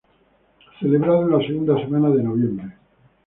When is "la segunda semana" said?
1.31-2.09